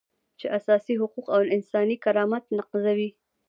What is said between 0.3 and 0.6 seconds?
چې